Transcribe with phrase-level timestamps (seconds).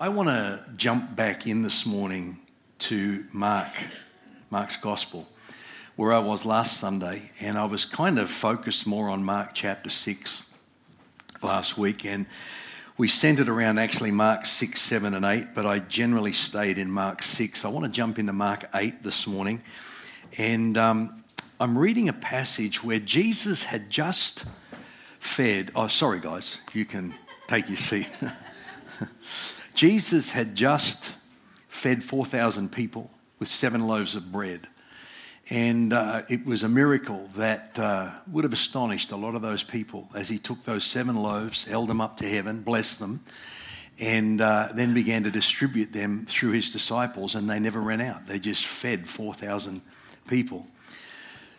[0.00, 2.38] I want to jump back in this morning
[2.80, 3.72] to Mark,
[4.50, 5.28] Mark's Gospel,
[5.96, 9.90] where I was last Sunday, and I was kind of focused more on Mark chapter
[9.90, 10.44] 6
[11.42, 12.26] last week, and
[12.96, 17.22] we centered around actually Mark 6, 7, and 8, but I generally stayed in Mark
[17.22, 17.64] 6.
[17.64, 19.62] I want to jump into Mark 8 this morning,
[20.36, 21.24] and um,
[21.60, 24.44] I'm reading a passage where Jesus had just
[25.18, 25.72] fed.
[25.74, 27.14] Oh, sorry, guys, you can
[27.48, 28.08] take your seat.
[29.78, 31.12] Jesus had just
[31.68, 34.66] fed 4,000 people with seven loaves of bread.
[35.50, 39.62] And uh, it was a miracle that uh, would have astonished a lot of those
[39.62, 43.20] people as he took those seven loaves, held them up to heaven, blessed them,
[44.00, 48.26] and uh, then began to distribute them through his disciples, and they never ran out.
[48.26, 49.80] They just fed 4,000
[50.26, 50.66] people.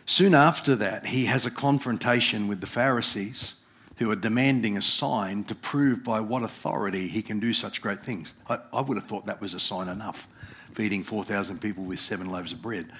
[0.04, 3.54] Soon after that, he has a confrontation with the Pharisees
[4.00, 8.02] who are demanding a sign to prove by what authority he can do such great
[8.02, 8.32] things.
[8.48, 10.26] I, I would have thought that was a sign enough,
[10.72, 12.90] feeding 4,000 people with seven loaves of bread.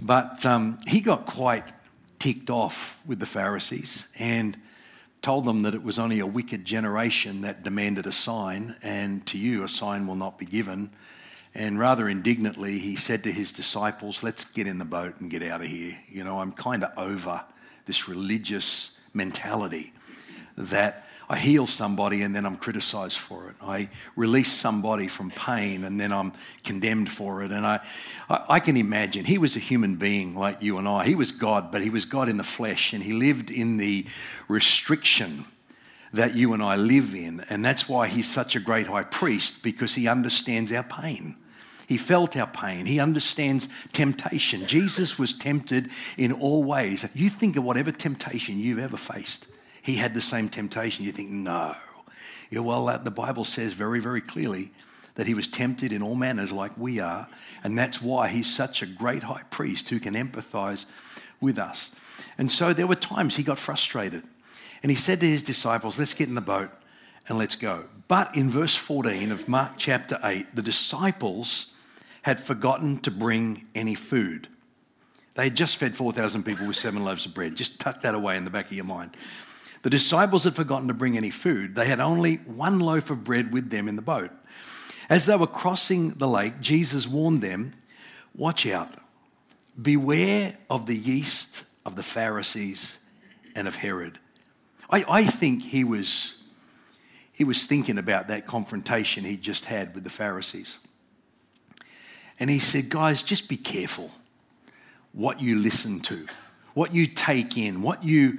[0.00, 1.72] But um, he got quite
[2.18, 4.58] ticked off with the Pharisees and
[5.22, 9.38] told them that it was only a wicked generation that demanded a sign, and to
[9.38, 10.90] you a sign will not be given.
[11.54, 15.42] And rather indignantly, he said to his disciples, Let's get in the boat and get
[15.42, 15.98] out of here.
[16.10, 17.42] You know, I'm kind of over
[17.86, 19.94] this religious mentality
[20.56, 23.56] that I heal somebody and then I'm criticized for it.
[23.60, 27.50] I release somebody from pain and then I'm condemned for it.
[27.50, 27.80] And I,
[28.28, 31.04] I, can imagine he was a human being like you and I.
[31.04, 34.06] He was God, but he was God in the flesh and he lived in the
[34.46, 35.46] restriction
[36.12, 37.40] that you and I live in.
[37.50, 41.34] And that's why he's such a great high priest because he understands our pain.
[41.88, 42.86] He felt our pain.
[42.86, 44.66] He understands temptation.
[44.66, 47.04] Jesus was tempted in all ways.
[47.14, 49.48] You think of whatever temptation you've ever faced
[49.86, 51.04] he had the same temptation.
[51.04, 51.76] You think, no.
[52.50, 54.72] Yeah, well, the Bible says very, very clearly
[55.14, 57.28] that he was tempted in all manners like we are,
[57.62, 60.86] and that's why he's such a great high priest who can empathize
[61.40, 61.90] with us.
[62.36, 64.24] And so there were times he got frustrated,
[64.82, 66.70] and he said to his disciples, Let's get in the boat
[67.28, 67.84] and let's go.
[68.08, 71.66] But in verse 14 of Mark chapter 8, the disciples
[72.22, 74.48] had forgotten to bring any food.
[75.34, 77.54] They had just fed 4,000 people with seven loaves of bread.
[77.54, 79.16] Just tuck that away in the back of your mind.
[79.82, 81.74] The disciples had forgotten to bring any food.
[81.74, 84.30] They had only one loaf of bread with them in the boat.
[85.08, 87.72] As they were crossing the lake, Jesus warned them
[88.34, 88.92] Watch out,
[89.80, 92.98] beware of the yeast of the Pharisees
[93.54, 94.18] and of Herod.
[94.90, 96.34] I, I think he was,
[97.32, 100.76] he was thinking about that confrontation he just had with the Pharisees.
[102.38, 104.10] And he said, Guys, just be careful
[105.12, 106.26] what you listen to,
[106.74, 108.38] what you take in, what you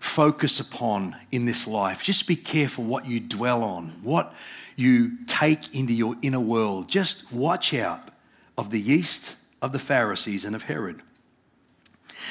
[0.00, 2.02] focus upon in this life.
[2.02, 4.34] Just be careful what you dwell on, what
[4.76, 6.88] you take into your inner world.
[6.88, 8.10] Just watch out
[8.56, 11.02] of the yeast of the Pharisees and of Herod.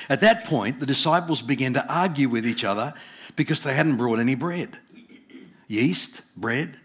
[0.09, 2.93] At that point, the disciples began to argue with each other
[3.35, 4.77] because they hadn't brought any bread.
[5.67, 6.77] Yeast, bread.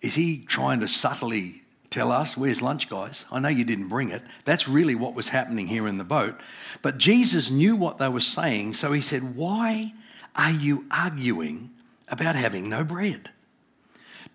[0.00, 3.24] Is he trying to subtly tell us, where's lunch, guys?
[3.30, 4.22] I know you didn't bring it.
[4.44, 6.40] That's really what was happening here in the boat.
[6.80, 9.92] But Jesus knew what they were saying, so he said, Why
[10.34, 11.70] are you arguing
[12.08, 13.30] about having no bread?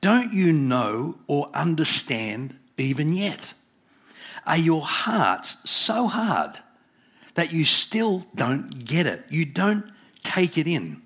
[0.01, 3.53] Don't you know or understand even yet?
[4.45, 6.59] Are your hearts so hard
[7.33, 9.25] that you still don't get it?
[9.29, 9.85] You don't
[10.23, 11.01] take it in.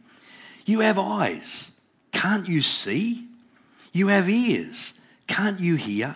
[0.66, 1.69] You have eyes.
[2.12, 3.28] Can't you see?
[3.94, 4.94] You have ears.
[5.28, 6.16] Can't you hear?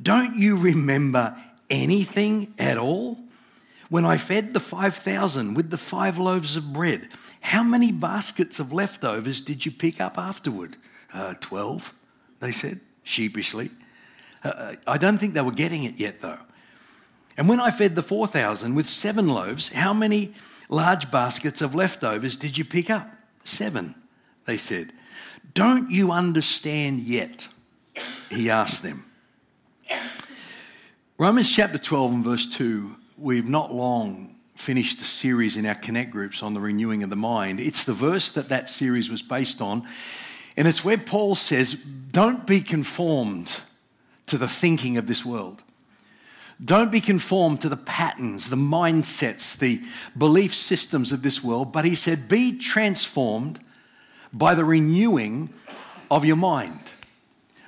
[0.00, 1.36] Don't you remember
[1.70, 3.18] anything at all?
[3.88, 7.08] When I fed the 5,000 with the five loaves of bread,
[7.40, 10.76] how many baskets of leftovers did you pick up afterward?
[11.12, 11.94] Uh, 12,
[12.40, 13.70] they said, sheepishly.
[14.44, 16.40] Uh, uh, I don't think they were getting it yet, though.
[17.36, 20.34] And when I fed the 4,000 with seven loaves, how many
[20.68, 23.08] large baskets of leftovers did you pick up?
[23.44, 23.94] Seven,
[24.46, 24.92] they said.
[25.54, 27.48] Don't you understand yet?
[28.30, 29.04] He asked them.
[31.18, 36.10] Romans chapter 12 and verse 2, we've not long finished a series in our Connect
[36.10, 37.60] groups on the renewing of the mind.
[37.60, 39.86] It's the verse that that series was based on.
[40.56, 43.60] And it's where Paul says, Don't be conformed
[44.26, 45.62] to the thinking of this world.
[46.64, 49.82] Don't be conformed to the patterns, the mindsets, the
[50.16, 51.72] belief systems of this world.
[51.72, 53.58] But he said, Be transformed
[54.32, 55.50] by the renewing
[56.10, 56.92] of your mind.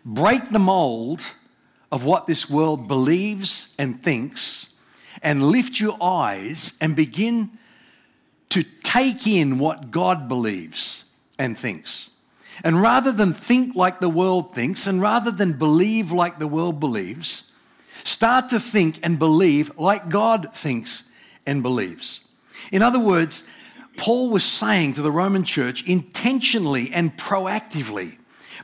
[0.05, 1.23] Break the mold
[1.93, 4.68] of what this world believes and thinks
[5.23, 7.51] and lift your eyes and begin
[8.51, 11.05] to take in what God believes
[11.39, 12.09] and thinks.
[12.65, 16.81] And rather than think like the world thinks, and rather than believe like the world
[16.81, 17.53] believes,
[17.91, 21.05] start to think and believe like God thinks
[21.47, 22.21] and believes.
[22.73, 23.47] In other words,
[23.97, 28.17] Paul was saying to the Roman church intentionally and proactively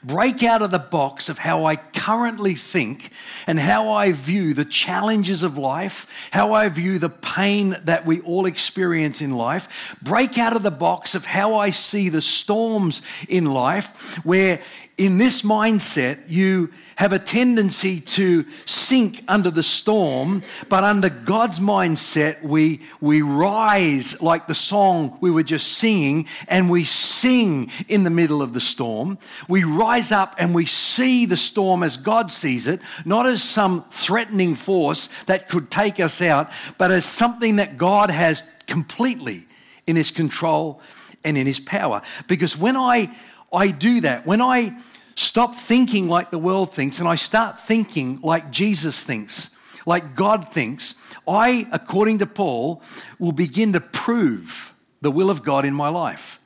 [0.05, 3.11] break out of the box of how I currently think
[3.47, 8.21] and how I view the challenges of life, how I view the pain that we
[8.21, 9.97] all experience in life.
[10.03, 14.61] Break out of the box of how I see the storms in life, where
[14.96, 21.58] in this mindset, you have a tendency to sink under the storm, but under God's
[21.58, 28.05] mindset, we, we rise like the song we were just singing, and we sing in
[28.05, 29.19] the middle of the storm.
[29.49, 33.85] We rise up and we see the storm as God sees it, not as some
[33.91, 39.49] threatening force that could take us out, but as something that God has completely
[39.88, 40.81] in His control
[41.25, 42.02] and in His power.
[42.29, 43.11] Because when I
[43.55, 44.27] I do that.
[44.27, 44.77] When I
[45.15, 49.51] stop thinking like the world thinks and I start thinking like Jesus thinks,
[49.87, 50.95] like God thinks,
[51.27, 52.83] I, according to Paul,
[53.19, 56.39] will begin to prove the will of God in my life.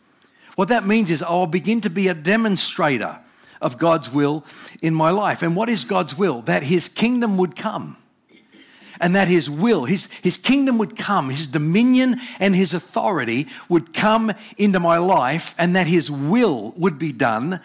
[0.56, 3.20] What that means is I'll begin to be a demonstrator
[3.60, 4.44] of God's will
[4.82, 5.42] in my life.
[5.42, 6.42] And what is God's will?
[6.42, 7.96] That His kingdom would come
[9.00, 13.92] and that his will, his, his kingdom would come, his dominion and his authority would
[13.92, 17.60] come into my life, and that his will would be done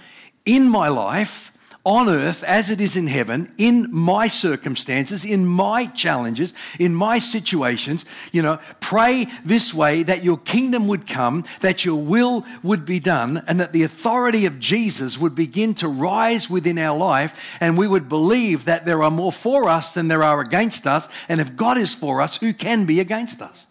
[0.45, 1.52] in my life
[1.85, 7.19] on earth as it is in heaven, in my circumstances, in my challenges, in my
[7.19, 8.05] situations.
[8.31, 12.99] You know, pray this way that your kingdom would come, that your will would be
[12.99, 17.77] done, and that the authority of Jesus would begin to rise within our life, and
[17.77, 21.09] we would believe that there are more for us than there are against us.
[21.27, 23.67] And if God is for us, who can be against us?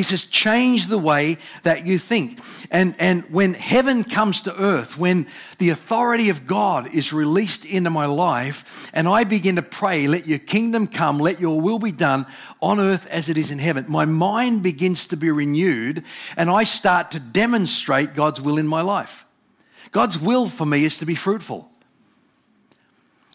[0.00, 2.40] He says, change the way that you think.
[2.70, 5.26] And, and when heaven comes to earth, when
[5.58, 10.26] the authority of God is released into my life, and I begin to pray, let
[10.26, 12.24] your kingdom come, let your will be done
[12.62, 16.02] on earth as it is in heaven, my mind begins to be renewed,
[16.34, 19.26] and I start to demonstrate God's will in my life.
[19.90, 21.70] God's will for me is to be fruitful.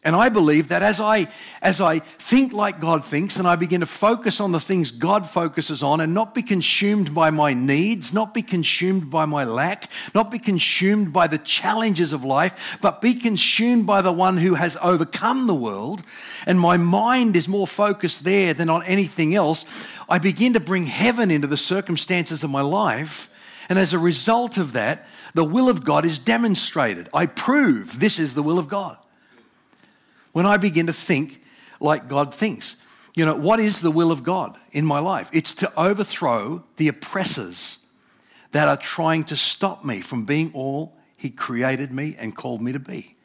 [0.06, 1.28] And I believe that as I,
[1.64, 5.28] as I think like God thinks and I begin to focus on the things God
[5.28, 9.90] focuses on and not be consumed by my needs, not be consumed by my lack,
[10.14, 14.54] not be consumed by the challenges of life, but be consumed by the one who
[14.54, 16.04] has overcome the world,
[16.46, 19.66] and my mind is more focused there than on anything else,
[20.08, 23.32] I begin to bring heaven into the circumstances of my life.
[23.70, 27.10] And as a result of that, the will of God is demonstrated.
[27.12, 29.00] I prove this is the will of God
[30.36, 31.42] when I begin to think
[31.80, 32.76] like God thinks.
[33.16, 35.30] You know, what is the will of God in my life?
[35.32, 37.78] It's to overthrow the oppressors
[38.52, 42.74] that are trying to stop me from being all He created me and called me
[42.74, 43.16] to be.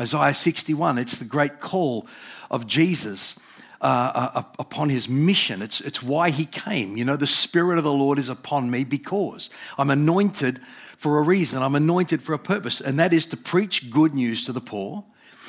[0.00, 2.08] Isaiah 61, it's the great call
[2.50, 3.38] of Jesus.
[3.78, 5.60] Uh, uh, upon his mission.
[5.60, 6.96] It's, it's why he came.
[6.96, 10.60] You know, the Spirit of the Lord is upon me because I'm anointed
[10.96, 11.62] for a reason.
[11.62, 15.04] I'm anointed for a purpose, and that is to preach good news to the poor,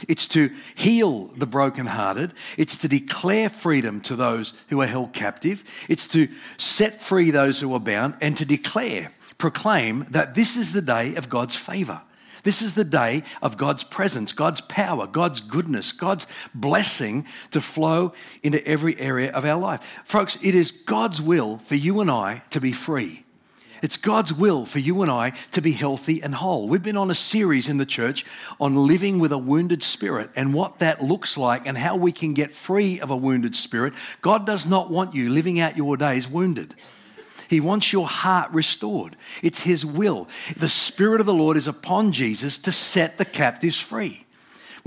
[0.07, 2.33] it's to heal the brokenhearted.
[2.57, 5.63] It's to declare freedom to those who are held captive.
[5.89, 6.27] It's to
[6.57, 11.15] set free those who are bound and to declare, proclaim that this is the day
[11.15, 12.01] of God's favor.
[12.44, 18.13] This is the day of God's presence, God's power, God's goodness, God's blessing to flow
[18.42, 20.01] into every area of our life.
[20.06, 23.25] Folks, it is God's will for you and I to be free.
[23.81, 26.68] It's God's will for you and I to be healthy and whole.
[26.68, 28.26] We've been on a series in the church
[28.60, 32.34] on living with a wounded spirit and what that looks like and how we can
[32.34, 33.94] get free of a wounded spirit.
[34.22, 36.76] God does not want you living out your days wounded.
[37.50, 39.16] He wants your heart restored.
[39.42, 40.28] It's His will.
[40.57, 44.27] The Spirit of the Lord is upon Jesus to set the captives free.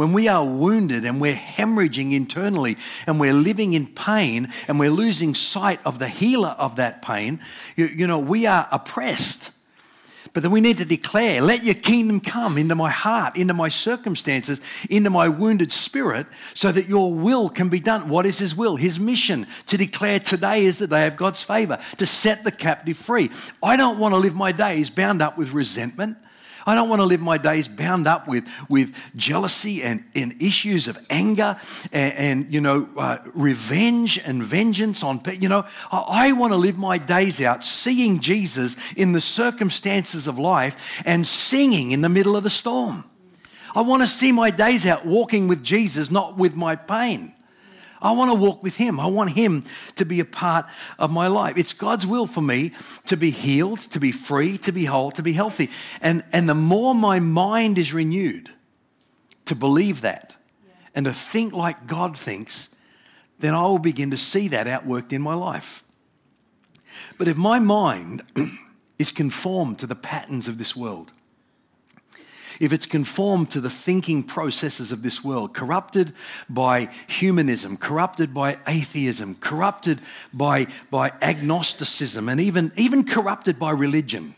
[0.00, 4.88] When we are wounded and we're hemorrhaging internally and we're living in pain and we're
[4.90, 7.38] losing sight of the healer of that pain,
[7.76, 9.50] you, you know, we are oppressed.
[10.33, 13.69] But then we need to declare, let your kingdom come into my heart, into my
[13.69, 18.09] circumstances, into my wounded spirit, so that your will can be done.
[18.09, 18.76] What is his will?
[18.76, 22.97] His mission to declare today is the day of God's favor, to set the captive
[22.97, 23.30] free.
[23.62, 26.16] I don't want to live my days bound up with resentment.
[26.67, 30.88] I don't want to live my days bound up with, with jealousy and, and issues
[30.88, 31.59] of anger
[31.93, 35.43] and, and you know, uh, revenge and vengeance on people.
[35.43, 40.26] You know, I, I want to live my days out seeing Jesus in the circumstances
[40.26, 43.05] of life and singing in the middle of the storm.
[43.75, 47.35] I want to see my days out walking with Jesus, not with my pain.
[48.02, 48.99] I want to walk with Him.
[48.99, 49.64] I want Him
[49.97, 50.66] to be a part
[50.99, 51.57] of my life.
[51.57, 52.73] It's God's will for me
[53.07, 55.71] to be healed, to be free, to be whole, to be healthy.
[56.00, 58.50] And, and the more my mind is renewed
[59.47, 60.35] to believe that
[60.95, 62.69] and to think like God thinks,
[63.38, 65.83] then I will begin to see that outworked in my life.
[67.19, 68.23] But if my mind
[68.99, 71.12] is conformed to the patterns of this world,
[72.61, 76.12] if it's conformed to the thinking processes of this world, corrupted
[76.49, 79.99] by humanism, corrupted by atheism, corrupted
[80.33, 84.35] by, by agnosticism, and even, even corrupted by religion.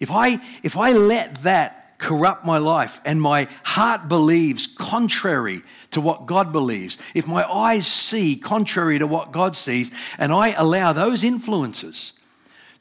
[0.00, 6.00] If I, if I let that corrupt my life and my heart believes contrary to
[6.00, 10.92] what God believes, if my eyes see contrary to what God sees, and I allow
[10.92, 12.12] those influences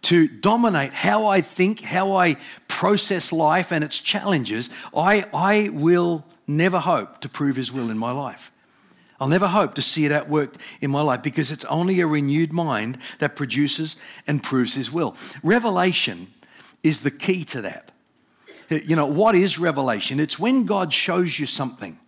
[0.04, 2.38] to dominate how I think, how I
[2.68, 7.98] process life and its challenges, I, I will never hope to prove His will in
[7.98, 8.52] my life.
[9.20, 12.54] I'll never hope to see it outworked in my life because it's only a renewed
[12.54, 15.16] mind that produces and proves His will.
[15.44, 16.28] Revelation
[16.84, 17.92] is the key to that.
[18.70, 20.20] You know, what is revelation?
[20.20, 22.00] It's when God shows you something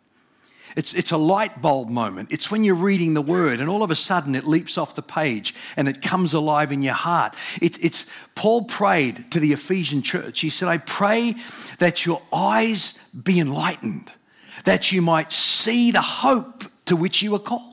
[0.75, 2.31] it's, it's a light bulb moment.
[2.31, 5.01] It's when you're reading the word and all of a sudden it leaps off the
[5.01, 7.35] page and it comes alive in your heart.
[7.61, 10.41] It's, it's Paul prayed to the Ephesian church.
[10.41, 11.35] He said, I pray
[11.79, 14.11] that your eyes be enlightened,
[14.63, 17.71] that you might see the hope to which you are called.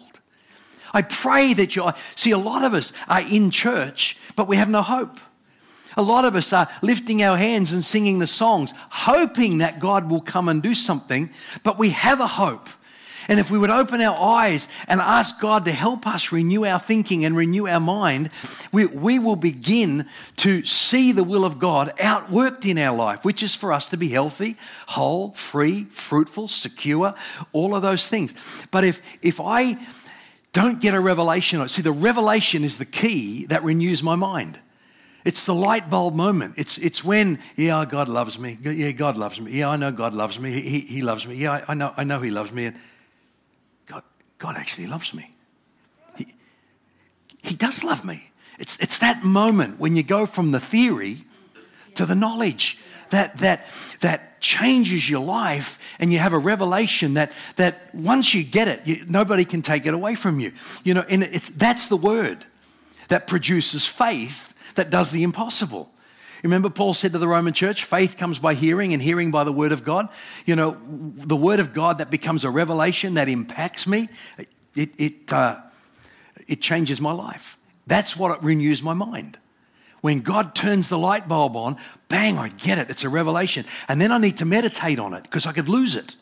[0.93, 4.71] I pray that you see a lot of us are in church, but we have
[4.71, 5.19] no hope.
[5.97, 10.09] A lot of us are lifting our hands and singing the songs, hoping that God
[10.09, 11.31] will come and do something,
[11.64, 12.69] but we have a hope.
[13.28, 16.78] And if we would open our eyes and ask God to help us renew our
[16.78, 18.30] thinking and renew our mind,
[18.73, 20.06] we, we will begin
[20.37, 23.99] to see the will of God outworked in our life, which is for us to
[23.99, 24.56] be healthy,
[24.87, 27.14] whole, free, fruitful, secure,
[27.52, 28.35] all of those things.
[28.70, 29.78] But if, if I
[30.54, 34.58] don't get a revelation, see, the revelation is the key that renews my mind.
[35.26, 36.54] It's the light bulb moment.
[36.56, 38.56] It's, it's when, yeah, God loves me.
[38.62, 39.52] Yeah, God loves me.
[39.52, 40.52] Yeah, I know God loves me.
[40.52, 41.35] He, he, loves me.
[41.35, 42.66] Yeah, I, I, know, I know He loves me.
[42.66, 42.76] And
[44.38, 45.35] God actually loves me.
[46.16, 46.26] He,
[47.42, 48.30] he does love me.
[48.59, 51.18] It's, it's that moment when you go from the theory
[51.95, 52.78] to the knowledge
[53.11, 53.66] that, that,
[54.00, 58.83] that changes your life and you have a revelation that, that once you get it,
[58.85, 60.52] you, nobody can take it away from you.
[60.85, 62.45] You know, and it's, that's the word
[63.09, 65.90] that produces faith that does the impossible.
[66.42, 69.52] Remember, Paul said to the Roman church, faith comes by hearing and hearing by the
[69.52, 70.09] word of God.
[70.47, 74.09] You know, the word of God that becomes a revelation that impacts me,
[74.76, 75.61] it, it, uh,
[76.47, 77.59] it changes my life.
[77.87, 79.38] That's what renews my mind.
[80.00, 81.76] When God turns the light bulb on,
[82.09, 82.88] bang, I get it.
[82.88, 83.64] It's a revelation.
[83.88, 86.14] And then I need to meditate on it because I could lose it.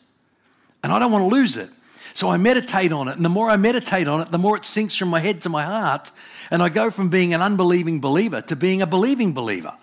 [0.81, 1.69] And I don't want to lose it.
[2.15, 3.15] So I meditate on it.
[3.15, 5.49] And the more I meditate on it, the more it sinks from my head to
[5.49, 6.11] my heart.
[6.49, 9.77] And I go from being an unbelieving believer to being a believing believer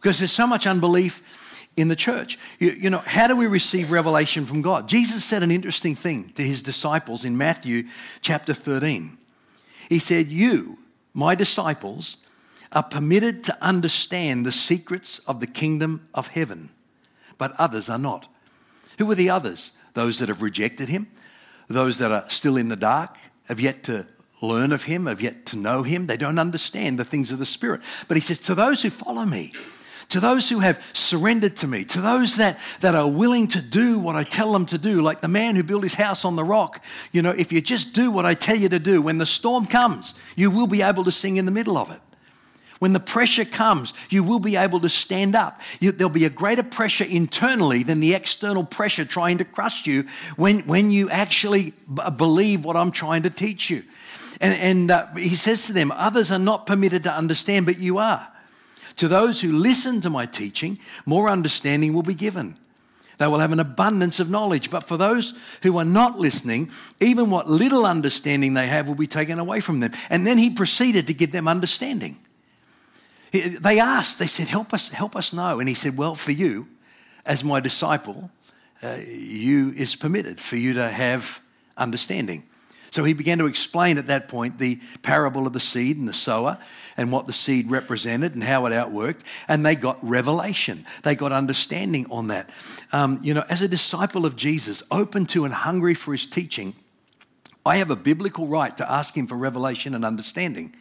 [0.00, 1.22] because there's so much unbelief
[1.76, 2.38] in the church.
[2.58, 4.88] You, you, know, how do we receive revelation from God?
[4.88, 7.84] Jesus said an interesting thing to his disciples in Matthew
[8.20, 9.16] chapter 13.
[9.88, 10.78] He said, You,
[11.14, 12.16] my disciples,
[12.72, 16.70] are permitted to understand the secrets of the kingdom of heaven,
[17.38, 18.28] but others are not.
[18.98, 19.70] Who are the others?
[19.94, 21.08] Those that have rejected him,
[21.68, 24.06] those that are still in the dark, have yet to
[24.42, 26.06] learn of him, have yet to know him.
[26.06, 27.80] They don't understand the things of the Spirit.
[28.06, 29.52] But he says, To those who follow me,
[30.08, 33.98] to those who have surrendered to me, to those that, that are willing to do
[33.98, 36.44] what I tell them to do, like the man who built his house on the
[36.44, 36.82] rock.
[37.12, 39.66] You know, if you just do what I tell you to do, when the storm
[39.66, 42.00] comes, you will be able to sing in the middle of it.
[42.78, 45.60] When the pressure comes, you will be able to stand up.
[45.80, 50.06] You, there'll be a greater pressure internally than the external pressure trying to crush you
[50.36, 53.82] when, when you actually b- believe what I'm trying to teach you.
[54.40, 57.98] And, and uh, he says to them, Others are not permitted to understand, but you
[57.98, 58.28] are.
[58.98, 62.56] To those who listen to my teaching, more understanding will be given.
[63.18, 64.70] They will have an abundance of knowledge.
[64.70, 69.08] But for those who are not listening, even what little understanding they have will be
[69.08, 69.92] taken away from them.
[70.08, 72.18] And then he proceeded to give them understanding.
[73.32, 75.60] They asked, they said, Help us, help us know.
[75.60, 76.68] And he said, Well, for you,
[77.26, 78.30] as my disciple,
[78.82, 81.40] uh, you is permitted for you to have
[81.76, 82.44] understanding.
[82.90, 86.14] So he began to explain at that point the parable of the seed and the
[86.14, 86.58] sower
[86.96, 89.20] and what the seed represented and how it outworked.
[89.46, 92.50] And they got revelation, they got understanding on that.
[92.92, 96.74] Um, you know, as a disciple of Jesus, open to and hungry for his teaching,
[97.64, 100.74] I have a biblical right to ask him for revelation and understanding.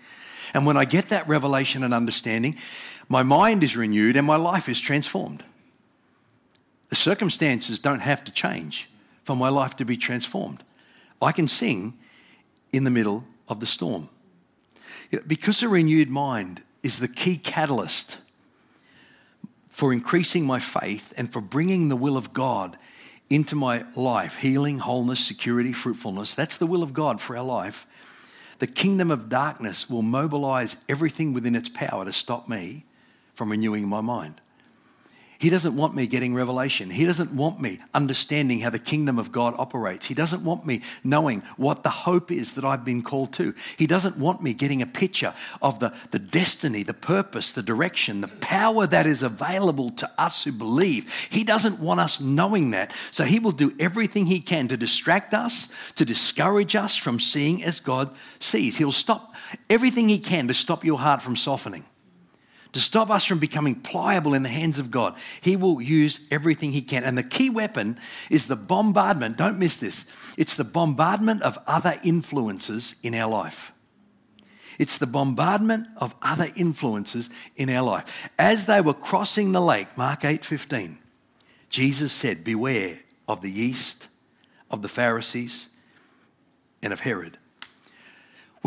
[0.53, 2.57] And when I get that revelation and understanding,
[3.09, 5.43] my mind is renewed and my life is transformed.
[6.89, 8.89] The circumstances don't have to change
[9.23, 10.63] for my life to be transformed.
[11.21, 11.97] I can sing
[12.71, 14.09] in the middle of the storm.
[15.25, 18.19] Because a renewed mind is the key catalyst
[19.69, 22.77] for increasing my faith and for bringing the will of God
[23.29, 26.33] into my life healing, wholeness, security, fruitfulness.
[26.33, 27.86] That's the will of God for our life.
[28.59, 32.86] The kingdom of darkness will mobilize everything within its power to stop me
[33.36, 34.41] from renewing my mind.
[35.39, 36.89] He doesn't want me getting revelation.
[36.89, 40.08] He doesn't want me understanding how the kingdom of God operates.
[40.08, 43.53] He doesn't want me knowing what the hope is that I've been called to.
[43.77, 48.22] He doesn't want me getting a picture of the, the destiny, the purpose, the direction,
[48.22, 51.27] the power that is available to us who believe.
[51.29, 52.91] He doesn't want us knowing that.
[53.12, 57.63] So he will do everything he can to distract us, to discourage us from seeing
[57.63, 58.77] as God sees.
[58.77, 59.36] He'll stop
[59.70, 61.86] everything he can to stop your heart from softening
[62.74, 65.15] to stop us from becoming pliable in the hands of God.
[65.41, 67.03] He will use everything He can.
[67.03, 69.38] And the key weapon is the bombardment.
[69.38, 70.05] Don't miss this.
[70.38, 73.71] It's the bombardment of other influences in our life.
[74.79, 78.29] It's the bombardment of other influences in our life.
[78.38, 81.00] As they were crossing the lake, Mark 8:15,
[81.69, 84.07] Jesus said, "Beware of the yeast
[84.69, 85.67] of the Pharisees
[86.83, 87.38] and of Herod."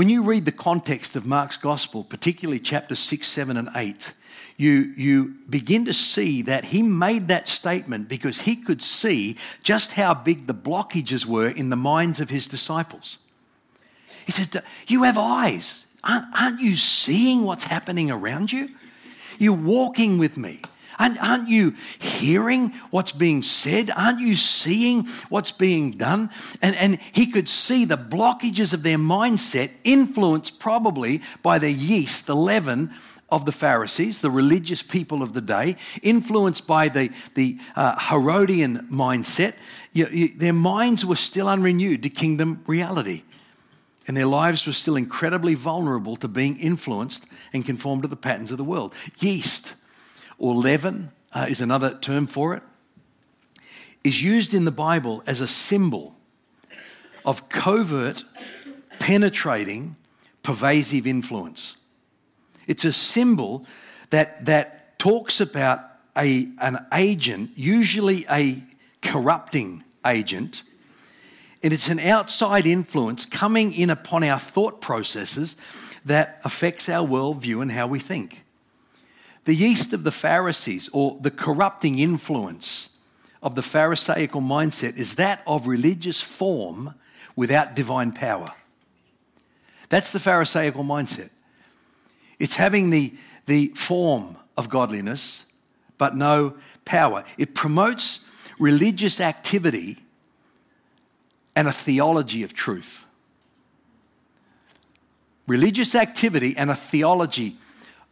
[0.00, 4.14] When you read the context of Mark's gospel, particularly chapters 6, 7, and 8,
[4.56, 9.92] you, you begin to see that he made that statement because he could see just
[9.92, 13.18] how big the blockages were in the minds of his disciples.
[14.24, 15.84] He said, You have eyes.
[16.02, 18.70] Aren't, aren't you seeing what's happening around you?
[19.38, 20.62] You're walking with me.
[21.00, 23.90] Aren't, aren't you hearing what's being said?
[23.96, 26.28] Aren't you seeing what's being done?
[26.60, 32.26] And, and he could see the blockages of their mindset, influenced probably by the yeast,
[32.26, 32.90] the leaven
[33.30, 38.88] of the Pharisees, the religious people of the day, influenced by the, the uh, Herodian
[38.92, 39.54] mindset.
[39.92, 43.22] You, you, their minds were still unrenewed to kingdom reality.
[44.06, 48.50] And their lives were still incredibly vulnerable to being influenced and conformed to the patterns
[48.50, 48.94] of the world.
[49.18, 49.76] Yeast
[50.40, 52.62] or leaven uh, is another term for it,
[54.02, 56.16] is used in the Bible as a symbol
[57.24, 58.24] of covert,
[58.98, 59.94] penetrating,
[60.42, 61.76] pervasive influence.
[62.66, 63.66] It's a symbol
[64.08, 65.80] that, that talks about
[66.16, 68.62] a, an agent, usually a
[69.02, 70.62] corrupting agent,
[71.62, 75.56] and it's an outside influence coming in upon our thought processes
[76.06, 78.42] that affects our worldview and how we think.
[79.50, 82.90] The yeast of the Pharisees, or the corrupting influence
[83.42, 86.94] of the Pharisaical mindset, is that of religious form
[87.34, 88.52] without divine power.
[89.88, 91.30] That's the Pharisaical mindset.
[92.38, 93.12] It's having the,
[93.46, 95.44] the form of godliness,
[95.98, 97.24] but no power.
[97.36, 98.24] It promotes
[98.60, 99.98] religious activity
[101.56, 103.04] and a theology of truth.
[105.48, 107.56] Religious activity and a theology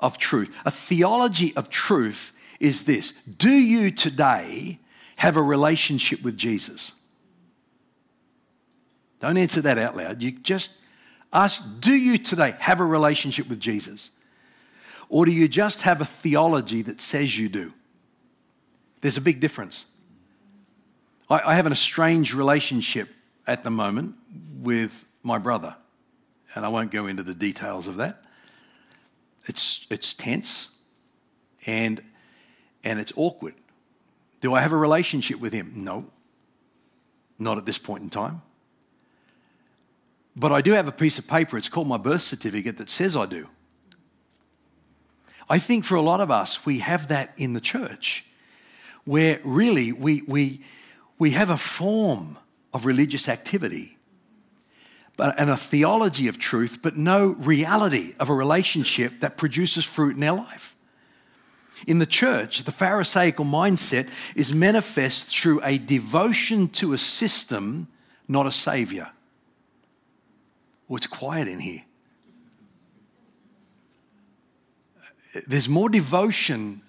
[0.01, 0.57] of truth.
[0.65, 4.81] A theology of truth is this Do you today
[5.17, 6.93] have a relationship with Jesus?
[9.21, 10.23] Don't answer that out loud.
[10.23, 10.71] You just
[11.33, 14.11] ask Do you today have a relationship with Jesus?
[15.09, 17.73] Or do you just have a theology that says you do?
[19.01, 19.87] There's a big difference.
[21.31, 23.09] I, I have an estranged relationship
[23.47, 24.17] at the moment
[24.61, 25.77] with my brother,
[26.55, 28.23] and I won't go into the details of that.
[29.49, 30.69] It's, it's tense
[31.67, 32.03] and,
[32.85, 33.55] and it's awkward.
[34.41, 35.73] Do I have a relationship with him?
[35.75, 36.07] No,
[37.39, 38.43] not at this point in time.
[40.37, 43.17] But I do have a piece of paper, it's called my birth certificate, that says
[43.17, 43.49] I do.
[45.51, 48.25] I think for a lot of us, we have that in the church
[49.05, 50.61] where really we, we,
[51.19, 52.37] we have a form
[52.75, 53.98] of religious activity
[55.19, 60.23] and a theology of truth, but no reality of a relationship that produces fruit in
[60.23, 60.77] our life.
[61.87, 67.89] In the church, the Pharisaical mindset is manifest through a devotion to a system,
[68.27, 69.11] not a savior.
[70.91, 71.85] Oh, it's quiet in here.
[75.47, 76.83] There's more devotion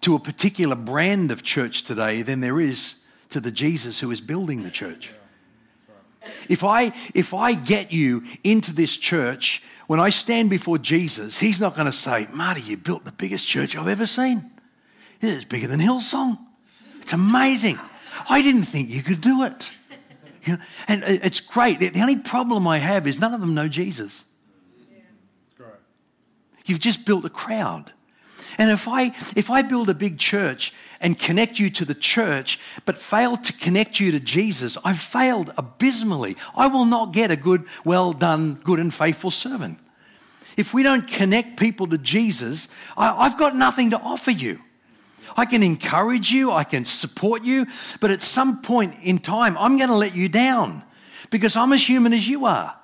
[0.00, 2.94] to a particular brand of church today than there is
[3.30, 5.12] to the Jesus who is building the church.
[6.48, 11.60] If I, if I get you into this church, when I stand before Jesus, he's
[11.60, 14.50] not going to say, Marty, you built the biggest church I've ever seen.
[15.20, 16.38] It's bigger than Hillsong.
[17.00, 17.78] It's amazing.
[18.28, 19.70] I didn't think you could do it.
[20.44, 21.80] You know, and it's great.
[21.80, 24.24] The only problem I have is none of them know Jesus.
[26.64, 27.92] You've just built a crowd.
[28.60, 32.60] And if I, if I build a big church and connect you to the church,
[32.84, 36.36] but fail to connect you to Jesus, I've failed abysmally.
[36.54, 39.78] I will not get a good, well done, good and faithful servant.
[40.58, 42.68] If we don't connect people to Jesus,
[42.98, 44.60] I, I've got nothing to offer you.
[45.38, 47.66] I can encourage you, I can support you,
[47.98, 50.82] but at some point in time, I'm going to let you down
[51.30, 52.76] because I'm as human as you are.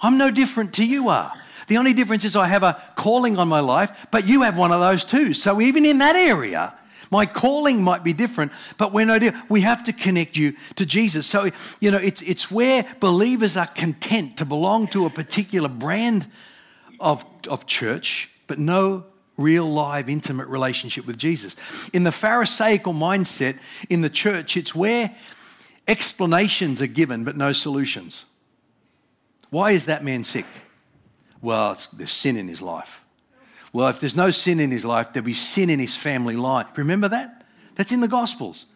[0.00, 1.34] I'm no different to you are.
[1.70, 4.72] The only difference is I have a calling on my life, but you have one
[4.72, 5.32] of those too.
[5.32, 6.74] So even in that area,
[7.12, 9.48] my calling might be different, but we're no different.
[9.48, 11.28] We have to connect you to Jesus.
[11.28, 16.26] So, you know, it's, it's where believers are content to belong to a particular brand
[16.98, 19.04] of, of church, but no
[19.36, 21.54] real, live, intimate relationship with Jesus.
[21.90, 25.14] In the Pharisaical mindset in the church, it's where
[25.86, 28.24] explanations are given but no solutions.
[29.50, 30.46] Why is that man sick?
[31.42, 33.04] Well, there's sin in his life.
[33.72, 36.66] Well, if there's no sin in his life, there'll be sin in his family line.
[36.76, 37.46] Remember that?
[37.76, 38.66] That's in the Gospels.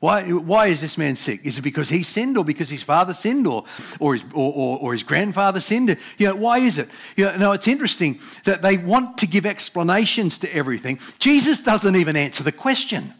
[0.00, 1.40] Why, why is this man sick?
[1.44, 3.64] Is it because he sinned or because his father sinned or,
[3.98, 5.96] or, his, or, or, or his grandfather sinned?
[6.18, 6.90] You know, why is it?
[7.16, 10.98] You know, no, it's interesting that they want to give explanations to everything.
[11.20, 13.14] Jesus doesn't even answer the question.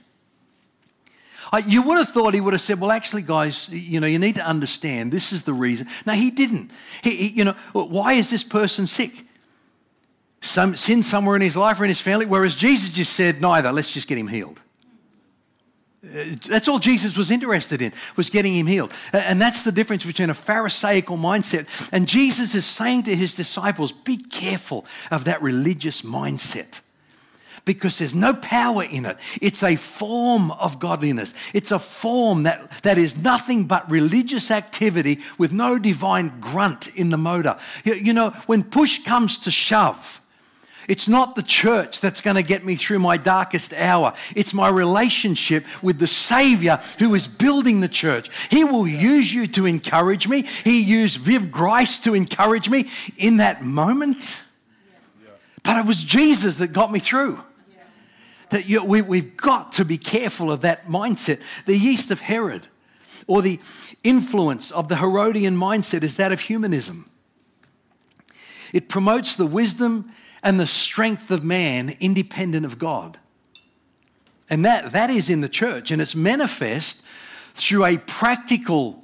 [1.58, 4.36] You would have thought he would have said, Well, actually, guys, you know, you need
[4.36, 5.86] to understand this is the reason.
[6.06, 6.70] No, he didn't.
[7.02, 9.12] He, he, you know, why is this person sick?
[10.40, 13.72] Some sin somewhere in his life or in his family, whereas Jesus just said, Neither,
[13.72, 14.60] let's just get him healed.
[16.04, 18.92] Uh, that's all Jesus was interested in, was getting him healed.
[19.12, 21.66] And that's the difference between a Pharisaical mindset.
[21.92, 26.80] And Jesus is saying to his disciples, be careful of that religious mindset
[27.64, 29.16] because there's no power in it.
[29.40, 31.34] It's a form of godliness.
[31.54, 37.10] It's a form that, that is nothing but religious activity with no divine grunt in
[37.10, 37.58] the motor.
[37.84, 40.20] You, you know, when push comes to shove,
[40.86, 44.12] it's not the church that's going to get me through my darkest hour.
[44.36, 48.28] It's my relationship with the Savior who is building the church.
[48.48, 50.42] He will use you to encourage me.
[50.42, 54.42] He used Viv Grice to encourage me in that moment.
[55.62, 57.40] But it was Jesus that got me through.
[58.54, 61.40] That you, we, we've got to be careful of that mindset.
[61.66, 62.68] The yeast of Herod
[63.26, 63.58] or the
[64.04, 67.10] influence of the Herodian mindset is that of humanism.
[68.72, 73.18] It promotes the wisdom and the strength of man independent of God.
[74.48, 77.02] And that, that is in the church, and it's manifest
[77.54, 79.02] through a practical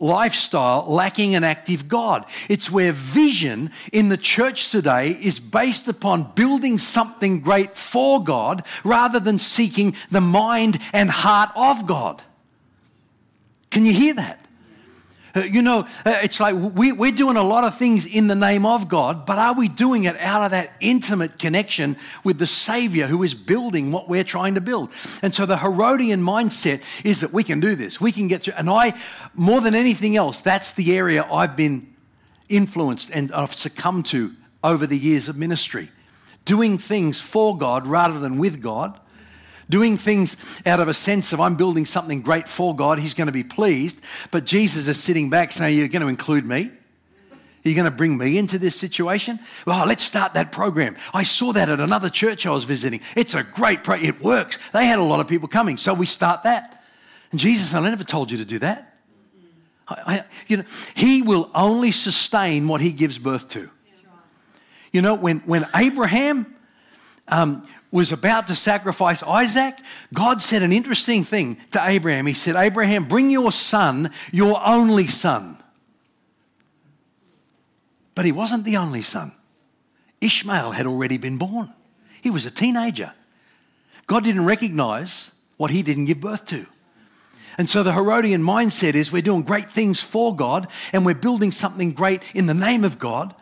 [0.00, 2.24] lifestyle lacking an active God.
[2.48, 8.66] It's where vision in the church today is based upon building something great for God
[8.82, 12.22] rather than seeking the mind and heart of God.
[13.70, 14.39] Can you hear that?
[15.34, 18.34] Uh, you know, uh, it's like we, we're doing a lot of things in the
[18.34, 22.46] name of God, but are we doing it out of that intimate connection with the
[22.46, 24.90] Savior who is building what we're trying to build?
[25.22, 28.54] And so the Herodian mindset is that we can do this, we can get through.
[28.56, 28.98] And I,
[29.34, 31.94] more than anything else, that's the area I've been
[32.48, 35.90] influenced and I've succumbed to over the years of ministry.
[36.44, 38.98] Doing things for God rather than with God
[39.70, 43.26] doing things out of a sense of I'm building something great for God, He's going
[43.28, 44.00] to be pleased.
[44.30, 46.70] But Jesus is sitting back saying, You're going to include me?
[47.64, 49.38] Are you going to bring me into this situation?
[49.66, 50.96] Well, let's start that program.
[51.12, 53.00] I saw that at another church I was visiting.
[53.14, 54.08] It's a great program.
[54.08, 54.58] It works.
[54.72, 56.82] They had a lot of people coming, so we start that.
[57.30, 58.96] And Jesus, I never told you to do that.
[59.86, 63.70] I, I, you know, he will only sustain what he gives birth to.
[64.90, 66.56] You know, when, when Abraham
[67.28, 69.74] um, was about to sacrifice Isaac,
[70.14, 72.26] God said an interesting thing to Abraham.
[72.26, 75.58] He said, Abraham, bring your son, your only son.
[78.14, 79.32] But he wasn't the only son.
[80.20, 81.72] Ishmael had already been born,
[82.22, 83.12] he was a teenager.
[84.06, 86.66] God didn't recognize what he didn't give birth to.
[87.56, 91.52] And so the Herodian mindset is we're doing great things for God and we're building
[91.52, 93.34] something great in the name of God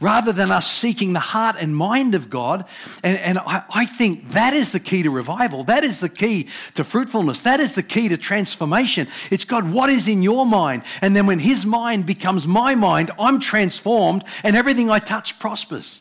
[0.00, 2.64] rather than us seeking the heart and mind of God.
[3.02, 5.64] And, and I, I, think that is the key to revival.
[5.64, 7.40] That is the key to fruitfulness.
[7.42, 9.08] That is the key to transformation.
[9.30, 10.82] It's God, what is in your mind?
[11.02, 16.00] And then when His mind becomes my mind, I'm transformed and everything I touch prospers.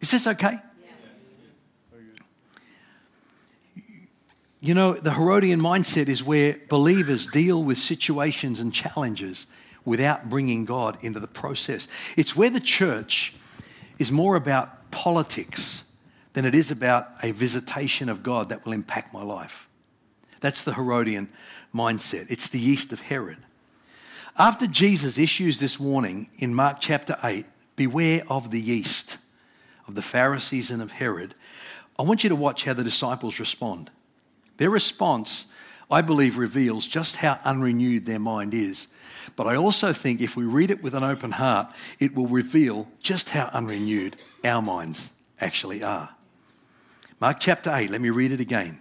[0.00, 0.58] Is this okay?
[4.60, 9.46] You know, the Herodian mindset is where believers deal with situations and challenges
[9.86, 11.88] without bringing God into the process.
[12.16, 13.32] It's where the church
[13.98, 15.82] is more about politics
[16.34, 19.68] than it is about a visitation of God that will impact my life.
[20.40, 21.30] That's the Herodian
[21.74, 22.30] mindset.
[22.30, 23.38] It's the yeast of Herod.
[24.36, 29.16] After Jesus issues this warning in Mark chapter 8, beware of the yeast
[29.88, 31.34] of the Pharisees and of Herod,
[31.98, 33.90] I want you to watch how the disciples respond.
[34.58, 35.46] Their response,
[35.90, 38.88] I believe, reveals just how unrenewed their mind is.
[39.34, 42.88] But I also think if we read it with an open heart, it will reveal
[43.00, 45.10] just how unrenewed our minds
[45.40, 46.10] actually are.
[47.18, 48.78] Mark chapter 8, let me read it again.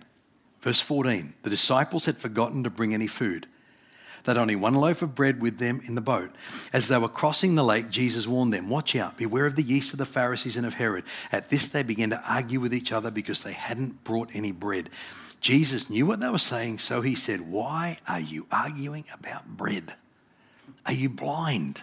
[0.62, 3.48] Verse 14 The disciples had forgotten to bring any food.
[4.26, 6.32] They'd only one loaf of bread with them in the boat.
[6.74, 9.94] As they were crossing the lake, Jesus warned them, Watch out, beware of the yeast
[9.94, 11.04] of the Pharisees and of Herod.
[11.32, 14.90] At this, they began to argue with each other because they hadn't brought any bread.
[15.42, 19.94] Jesus knew what they were saying, so he said, Why are you arguing about bread?
[20.86, 21.82] Are you blind?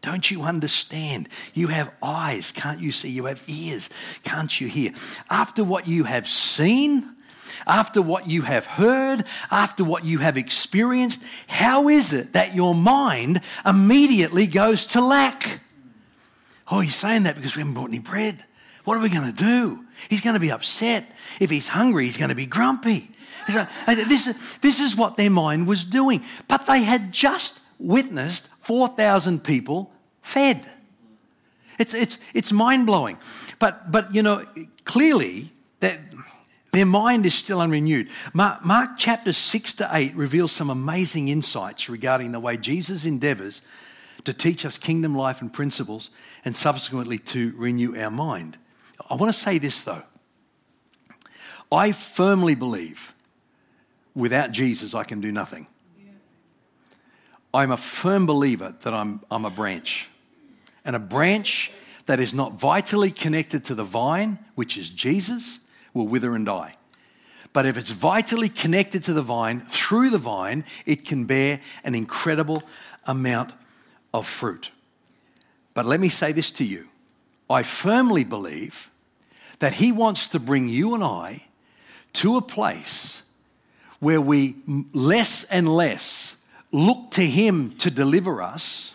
[0.00, 1.28] Don't you understand?
[1.54, 3.08] You have eyes, can't you see?
[3.08, 3.88] You have ears,
[4.22, 4.92] can't you hear?
[5.30, 7.08] After what you have seen,
[7.66, 12.74] after what you have heard, after what you have experienced, how is it that your
[12.74, 15.60] mind immediately goes to lack?
[16.70, 18.44] Oh, he's saying that because we haven't brought any bread.
[18.84, 19.84] What are we going to do?
[20.10, 21.10] He's going to be upset.
[21.40, 23.10] If he's hungry, he's going to be grumpy.
[23.86, 26.22] This is what their mind was doing.
[26.48, 29.92] But they had just witnessed 4,000 people
[30.22, 30.64] fed.
[31.78, 33.18] It's, it's, it's mind blowing.
[33.58, 34.46] But, but, you know,
[34.84, 36.00] clearly that
[36.72, 38.08] their mind is still unrenewed.
[38.32, 43.62] Mark, Mark chapter 6 to 8 reveals some amazing insights regarding the way Jesus endeavors
[44.24, 46.10] to teach us kingdom life and principles
[46.44, 48.56] and subsequently to renew our mind.
[49.10, 50.02] I want to say this though.
[51.70, 53.14] I firmly believe
[54.14, 55.66] without Jesus I can do nothing.
[57.54, 60.08] I'm a firm believer that I'm, I'm a branch.
[60.84, 61.70] And a branch
[62.06, 65.60] that is not vitally connected to the vine, which is Jesus,
[65.94, 66.76] will wither and die.
[67.52, 71.94] But if it's vitally connected to the vine, through the vine, it can bear an
[71.94, 72.64] incredible
[73.06, 73.52] amount
[74.12, 74.70] of fruit.
[75.72, 76.88] But let me say this to you
[77.48, 78.90] I firmly believe
[79.60, 81.46] that He wants to bring you and I
[82.14, 83.22] to a place
[84.00, 84.56] where we
[84.92, 86.33] less and less
[86.74, 88.94] look to Him to deliver us.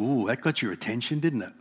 [0.00, 1.52] Ooh, that got your attention, didn't it?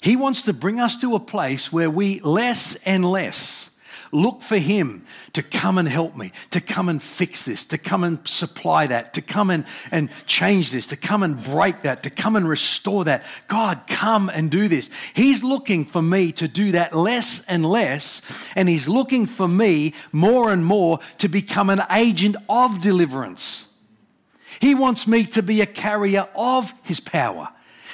[0.00, 3.65] He wants to bring us to a place where we less and less
[4.12, 8.04] look for Him to come and help me, to come and fix this, to come
[8.04, 12.10] and supply that, to come and, and change this, to come and break that, to
[12.10, 13.24] come and restore that.
[13.48, 14.90] God, come and do this.
[15.14, 18.22] He's looking for me to do that less and less,
[18.54, 23.66] and He's looking for me more and more to become an agent of deliverance.
[24.60, 27.48] He wants me to be a carrier of His power.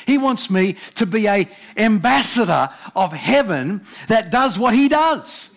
[0.06, 5.48] He wants me to be a ambassador of heaven that does what he does.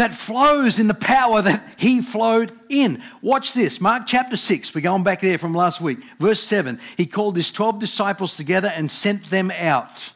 [0.00, 3.02] That flows in the power that he flowed in.
[3.20, 3.82] Watch this.
[3.82, 4.74] Mark chapter 6.
[4.74, 5.98] We're going back there from last week.
[6.18, 6.80] Verse 7.
[6.96, 10.14] He called his 12 disciples together and sent them out,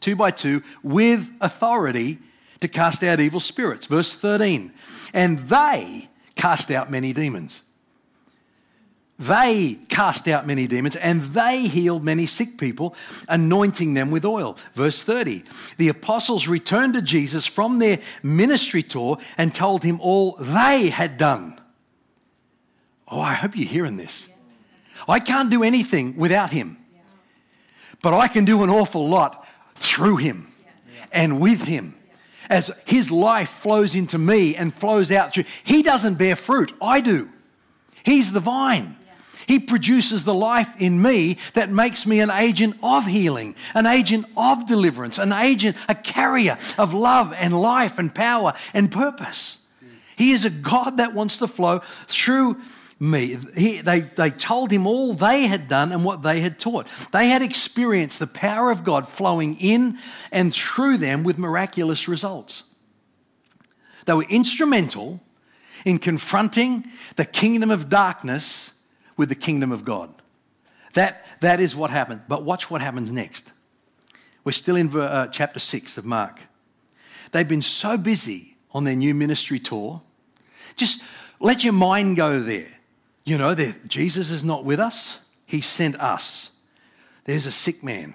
[0.00, 2.16] two by two, with authority
[2.60, 3.84] to cast out evil spirits.
[3.84, 4.72] Verse 13.
[5.12, 7.60] And they cast out many demons.
[9.18, 12.94] They cast out many demons and they healed many sick people,
[13.28, 14.58] anointing them with oil.
[14.74, 15.42] Verse 30
[15.78, 21.16] The apostles returned to Jesus from their ministry tour and told him all they had
[21.16, 21.58] done.
[23.08, 24.28] Oh, I hope you're hearing this.
[25.08, 26.76] I can't do anything without him,
[28.02, 30.52] but I can do an awful lot through him
[31.10, 31.94] and with him.
[32.50, 37.00] As his life flows into me and flows out through, he doesn't bear fruit, I
[37.00, 37.30] do.
[38.04, 38.96] He's the vine.
[39.46, 44.26] He produces the life in me that makes me an agent of healing, an agent
[44.36, 49.58] of deliverance, an agent, a carrier of love and life and power and purpose.
[50.16, 52.60] He is a God that wants to flow through
[52.98, 53.36] me.
[53.56, 56.88] He, they, they told him all they had done and what they had taught.
[57.12, 59.98] They had experienced the power of God flowing in
[60.32, 62.64] and through them with miraculous results.
[64.06, 65.20] They were instrumental
[65.84, 68.72] in confronting the kingdom of darkness
[69.16, 70.12] with the kingdom of God.
[70.94, 72.22] That, that is what happened.
[72.28, 73.52] But watch what happens next.
[74.44, 76.40] We're still in uh, chapter 6 of Mark.
[77.32, 80.02] They've been so busy on their new ministry tour.
[80.76, 81.02] Just
[81.40, 82.68] let your mind go there.
[83.24, 83.54] You know,
[83.88, 86.50] Jesus is not with us, He sent us.
[87.24, 88.14] There's a sick man.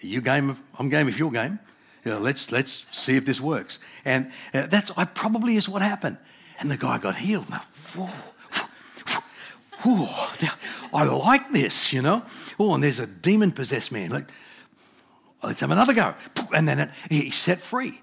[0.00, 1.60] You game, I'm game if you're game.
[2.04, 3.78] You know, let's, let's see if this works.
[4.04, 6.18] And uh, that's I probably is what happened.
[6.60, 7.48] And the guy got healed.
[7.48, 7.62] Now,
[7.94, 8.10] whoa,
[9.84, 10.34] oh,
[10.92, 12.22] I like this, you know.
[12.58, 14.10] Oh, and there's a demon possessed man.
[14.10, 14.28] Like,
[15.42, 16.14] let's have another go.
[16.54, 18.00] And then it, he's set free.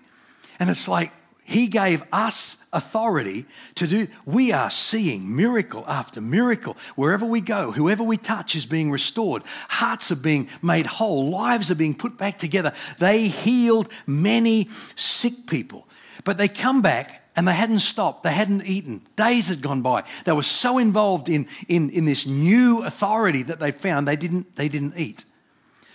[0.60, 1.12] And it's like,
[1.44, 4.08] He gave us authority to do.
[4.26, 6.76] We are seeing miracle after miracle.
[6.96, 9.44] Wherever we go, whoever we touch is being restored.
[9.70, 11.30] Hearts are being made whole.
[11.30, 12.74] Lives are being put back together.
[13.00, 15.88] They healed many sick people.
[16.24, 18.24] But they come back and they hadn't stopped.
[18.24, 19.02] They hadn't eaten.
[19.16, 20.04] Days had gone by.
[20.24, 24.56] They were so involved in, in, in this new authority that they found, they didn't,
[24.56, 25.26] they didn't eat.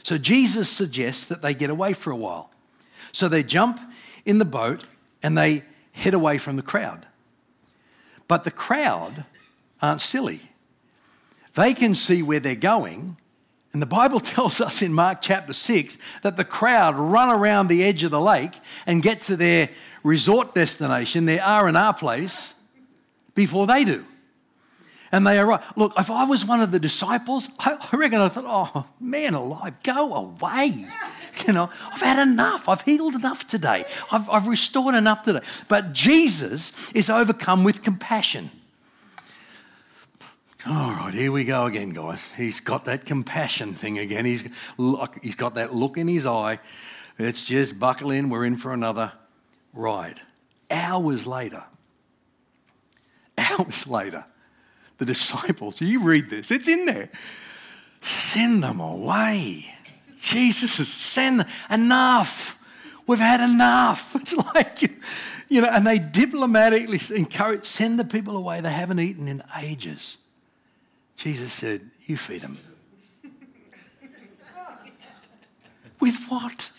[0.02, 2.50] So Jesus suggests that they get away for a while.
[3.12, 3.80] So they jump
[4.24, 4.84] in the boat
[5.22, 7.06] and they head away from the crowd.
[8.28, 9.24] But the crowd
[9.82, 10.40] aren't silly.
[11.54, 13.16] They can see where they're going.
[13.72, 17.82] And the Bible tells us in Mark chapter 6 that the crowd run around the
[17.82, 18.54] edge of the lake
[18.86, 19.68] and get to their
[20.02, 22.54] resort destination, their R&R place,
[23.34, 24.04] before they do.
[25.12, 25.64] And they arrive.
[25.76, 29.82] Look, if I was one of the disciples, I reckon I thought, oh, man alive,
[29.82, 30.86] go away.
[31.46, 32.68] You know, I've had enough.
[32.68, 33.84] I've healed enough today.
[34.12, 35.40] I've, I've restored enough today.
[35.68, 38.50] But Jesus is overcome with compassion.
[40.66, 42.22] All right, here we go again, guys.
[42.36, 44.26] He's got that compassion thing again.
[44.26, 44.46] He's,
[45.22, 46.58] he's got that look in his eye.
[47.18, 48.28] It's just buckle in.
[48.28, 49.12] We're in for another
[49.72, 50.20] ride.
[50.70, 51.64] Hours later,
[53.38, 54.24] hours later,
[54.98, 57.10] the disciples, you read this, it's in there.
[58.00, 59.74] Send them away.
[60.20, 62.58] Jesus send enough.
[63.06, 64.14] We've had enough.
[64.20, 64.82] It's like,
[65.48, 68.60] you know, and they diplomatically encourage, send the people away.
[68.60, 70.16] They haven't eaten in ages.
[71.16, 72.58] Jesus said, You feed them.
[76.00, 76.70] With what?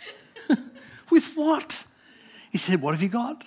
[1.10, 1.86] With what?
[2.52, 3.44] He said, What have you got?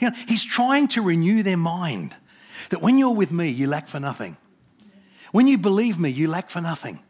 [0.00, 2.16] You know, he's trying to renew their mind
[2.70, 4.36] that when you're with me, you lack for nothing.
[5.32, 7.00] When you believe me, you lack for nothing.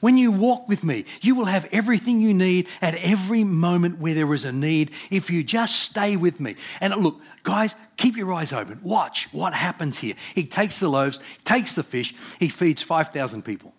[0.00, 4.14] When you walk with me, you will have everything you need at every moment where
[4.14, 6.56] there is a need if you just stay with me.
[6.80, 8.80] And look, guys, keep your eyes open.
[8.82, 10.14] Watch what happens here.
[10.34, 13.72] He takes the loaves, takes the fish, he feeds 5,000 people.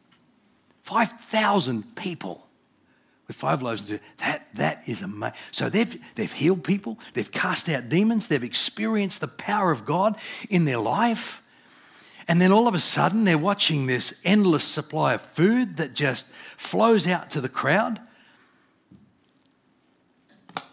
[0.84, 2.47] 5,000 people
[3.28, 4.06] with five loaves and two.
[4.18, 5.38] that that is amazing.
[5.52, 10.18] So they've they've healed people, they've cast out demons, they've experienced the power of God
[10.50, 11.44] in their life.
[12.30, 16.28] And then all of a sudden, they're watching this endless supply of food that just
[16.58, 18.02] flows out to the crowd.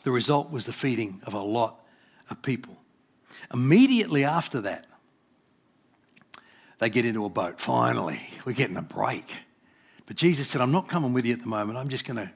[0.02, 1.80] The result was the feeding of a lot
[2.28, 2.76] of people.
[3.52, 4.86] Immediately after that,
[6.78, 7.60] they get into a boat.
[7.60, 9.32] Finally, we're getting a break.
[10.06, 11.78] But Jesus said, I'm not coming with you at the moment.
[11.78, 12.32] I'm just going to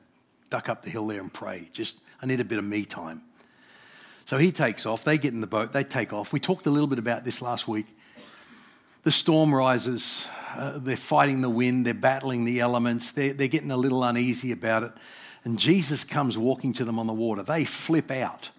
[0.50, 1.68] duck up the hill there and pray.
[1.72, 3.22] Just, I need a bit of me time.
[4.24, 5.04] So he takes off.
[5.04, 5.72] They get in the boat.
[5.72, 6.32] They take off.
[6.32, 7.86] We talked a little bit about this last week.
[9.04, 10.26] The storm rises.
[10.54, 11.86] Uh, they're fighting the wind.
[11.86, 13.12] They're battling the elements.
[13.12, 14.92] They're, they're getting a little uneasy about it.
[15.44, 17.42] And Jesus comes walking to them on the water.
[17.42, 18.50] They flip out.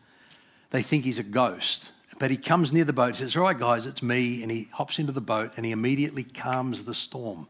[0.71, 1.91] They think he's a ghost.
[2.17, 4.41] But he comes near the boat, says, All right, guys, it's me.
[4.41, 7.47] And he hops into the boat and he immediately calms the storm.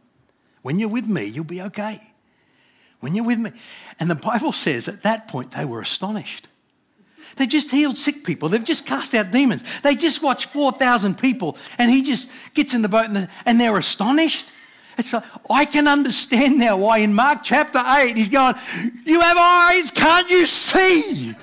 [0.61, 1.99] When you're with me, you'll be okay.
[2.99, 3.51] When you're with me.
[3.99, 6.47] And the Bible says at that point they were astonished.
[7.35, 8.49] They just healed sick people.
[8.49, 9.63] They've just cast out demons.
[9.81, 13.07] They just watched 4,000 people and he just gets in the boat
[13.45, 14.51] and, they're astonished.
[14.97, 18.55] It's like, I can understand now why in Mark chapter 8 he's going,
[19.05, 21.33] You have eyes, can't you see?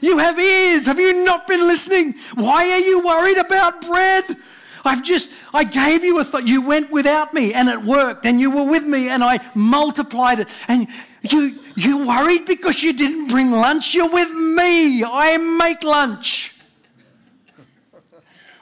[0.00, 2.14] You have ears, have you not been listening?
[2.34, 4.36] Why are you worried about bread?
[4.84, 6.46] I've just, I gave you a thought.
[6.46, 10.40] You went without me and it worked and you were with me and I multiplied
[10.40, 10.48] it.
[10.68, 10.88] And
[11.22, 13.94] you, you worried because you didn't bring lunch?
[13.94, 15.04] You're with me.
[15.04, 16.56] I make lunch.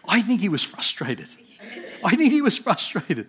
[0.09, 1.29] I think he was frustrated.
[2.03, 3.27] I think he was frustrated.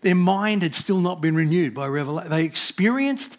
[0.00, 2.30] Their mind had still not been renewed by revelation.
[2.30, 3.36] They experienced,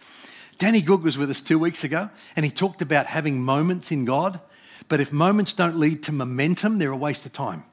[0.57, 4.05] Danny Goog was with us two weeks ago, and he talked about having moments in
[4.05, 4.39] God.
[4.87, 7.63] But if moments don't lead to momentum, they're a waste of time.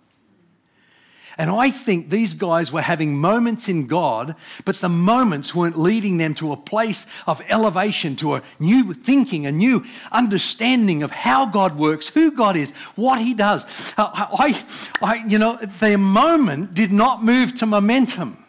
[1.39, 6.17] And I think these guys were having moments in God, but the moments weren't leading
[6.17, 11.45] them to a place of elevation, to a new thinking, a new understanding of how
[11.45, 13.65] God works, who God is, what He does.
[13.99, 14.65] Uh, I,
[15.03, 18.43] I, you know, their moment did not move to momentum.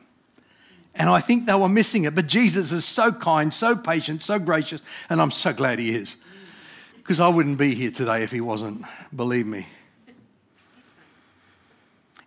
[0.96, 2.16] And I think they were missing it.
[2.16, 6.16] But Jesus is so kind, so patient, so gracious, and I'm so glad He is.
[6.96, 9.68] Because I wouldn't be here today if He wasn't, believe me.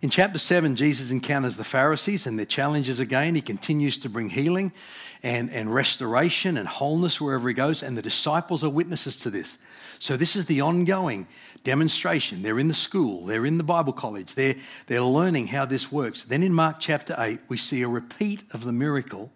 [0.01, 3.35] In chapter 7, Jesus encounters the Pharisees and their challenges again.
[3.35, 4.73] He continues to bring healing
[5.21, 9.59] and, and restoration and wholeness wherever he goes, and the disciples are witnesses to this.
[9.99, 11.27] So, this is the ongoing
[11.63, 12.41] demonstration.
[12.41, 14.55] They're in the school, they're in the Bible college, they're,
[14.87, 16.23] they're learning how this works.
[16.23, 19.31] Then in Mark chapter 8, we see a repeat of the miracle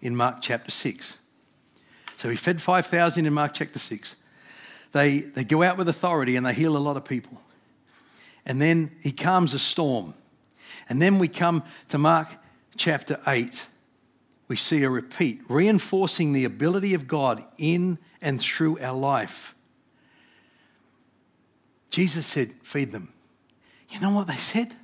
[0.00, 1.18] in Mark chapter 6.
[2.16, 4.16] So, he fed 5,000 in Mark chapter 6.
[4.92, 7.42] They, they go out with authority and they heal a lot of people.
[8.46, 10.14] And then he calms a storm.
[10.88, 12.28] And then we come to Mark
[12.76, 13.66] chapter 8.
[14.48, 19.54] We see a repeat, reinforcing the ability of God in and through our life.
[21.90, 23.12] Jesus said, Feed them.
[23.88, 24.74] You know what they said?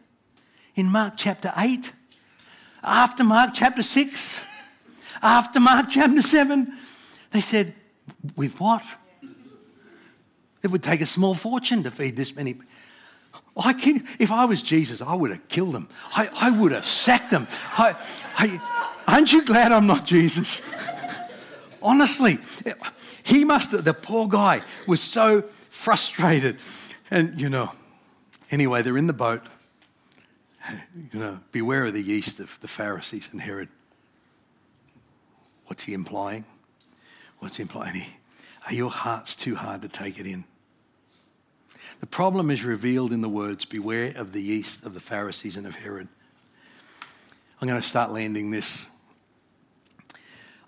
[0.74, 1.92] In Mark chapter 8,
[2.82, 4.44] after Mark chapter 6,
[5.22, 6.72] after Mark chapter 7,
[7.30, 7.74] they said,
[8.34, 8.82] With what?
[10.62, 12.56] It would take a small fortune to feed this many.
[13.57, 15.88] I can, if I was Jesus, I would have killed them.
[16.16, 17.46] I, I would have sacked them.
[17.76, 17.94] I,
[18.36, 20.62] I, aren't you glad I'm not Jesus?
[21.82, 22.38] Honestly,
[23.22, 26.57] he must the poor guy was so frustrated.
[27.11, 27.72] And, you know,
[28.50, 29.42] anyway, they're in the boat.
[31.12, 33.68] You know, beware of the yeast of the Pharisees and Herod.
[35.66, 36.44] What's he implying?
[37.40, 38.03] What's he implying?
[38.66, 40.44] Are your hearts too hard to take it in?
[42.03, 45.68] The problem is revealed in the words, Beware of the yeast of the Pharisees and
[45.68, 46.09] of Herod.
[47.61, 48.84] I'm going to start landing this.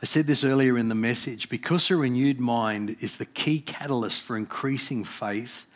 [0.00, 4.22] I said this earlier in the message because a renewed mind is the key catalyst
[4.22, 5.66] for increasing faith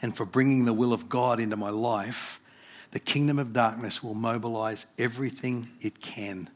[0.00, 2.40] and for bringing the will of God into my life,
[2.92, 6.48] the kingdom of darkness will mobilize everything it can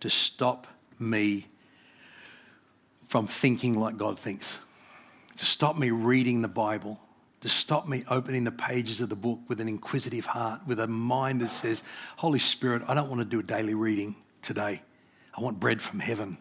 [0.00, 0.66] to stop
[0.98, 1.48] me
[3.08, 4.56] from thinking like God thinks,
[5.36, 6.98] to stop me reading the Bible,
[7.40, 10.86] to stop me opening the pages of the book with an inquisitive heart, with a
[10.86, 11.82] mind that says,
[12.16, 14.82] Holy Spirit, I don't want to do a daily reading today.
[15.34, 16.38] I want bread from heaven.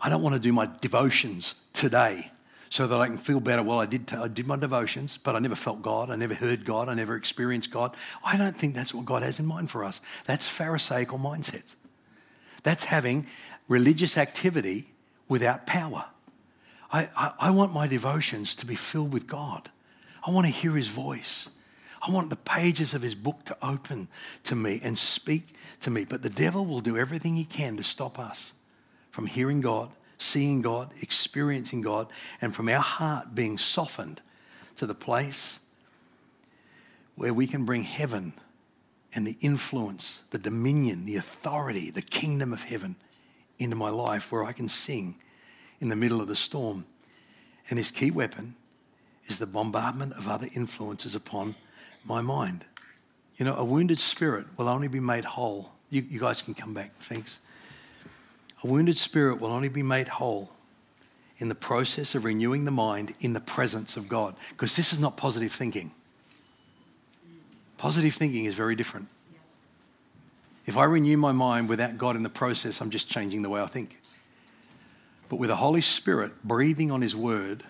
[0.00, 2.30] I don't want to do my devotions today
[2.68, 3.62] so that I can feel better.
[3.62, 6.10] Well, I did, t- I did my devotions, but I never felt God.
[6.10, 6.88] I never heard God.
[6.88, 7.96] I never experienced God.
[8.24, 10.00] I don't think that's what God has in mind for us.
[10.26, 11.76] That's Pharisaical mindsets.
[12.62, 13.26] That's having
[13.68, 14.92] religious activity
[15.28, 16.06] without power.
[16.92, 19.70] I, I, I want my devotions to be filled with God.
[20.26, 21.48] I want to hear his voice.
[22.06, 24.08] I want the pages of his book to open
[24.44, 26.04] to me and speak to me.
[26.04, 28.52] But the devil will do everything he can to stop us
[29.10, 32.08] from hearing God, seeing God, experiencing God,
[32.40, 34.20] and from our heart being softened
[34.76, 35.60] to the place
[37.14, 38.34] where we can bring heaven
[39.14, 42.96] and the influence, the dominion, the authority, the kingdom of heaven
[43.58, 45.14] into my life where I can sing
[45.80, 46.86] in the middle of the storm.
[47.70, 48.56] And his key weapon
[49.26, 51.54] is the bombardment of other influences upon
[52.04, 52.64] my mind.
[53.36, 55.72] You know, a wounded spirit will only be made whole.
[55.90, 57.38] You, you guys can come back, thanks.
[58.62, 60.50] A wounded spirit will only be made whole
[61.38, 64.36] in the process of renewing the mind in the presence of God.
[64.50, 65.90] Because this is not positive thinking.
[67.76, 69.08] Positive thinking is very different.
[70.66, 73.60] If I renew my mind without God in the process, I'm just changing the way
[73.60, 74.00] I think.
[75.28, 77.64] But with the Holy Spirit breathing on His Word,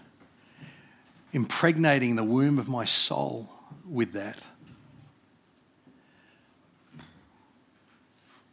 [1.34, 3.50] impregnating the womb of my soul
[3.86, 4.44] with that.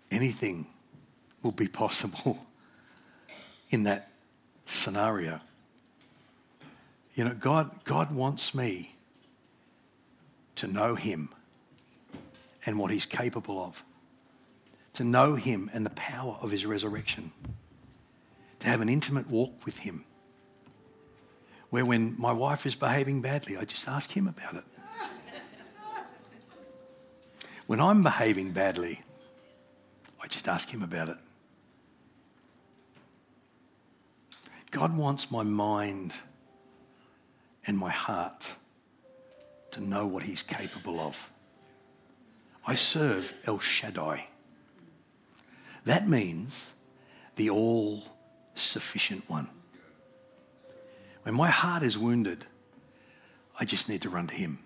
[0.09, 0.65] Anything
[1.43, 2.39] will be possible
[3.69, 4.09] in that
[4.65, 5.39] scenario.
[7.13, 8.95] You know, God, God wants me
[10.55, 11.29] to know Him
[12.65, 13.83] and what He's capable of,
[14.93, 17.31] to know Him and the power of His resurrection,
[18.59, 20.03] to have an intimate walk with Him
[21.71, 24.63] where when my wife is behaving badly, I just ask him about it.
[27.65, 29.01] When I'm behaving badly,
[30.21, 31.17] I just ask him about it.
[34.69, 36.13] God wants my mind
[37.65, 38.55] and my heart
[39.71, 41.31] to know what he's capable of.
[42.67, 44.27] I serve El Shaddai.
[45.85, 46.71] That means
[47.37, 48.03] the all
[48.55, 49.47] sufficient one.
[51.23, 52.45] When my heart is wounded,
[53.59, 54.59] I just need to run to Him.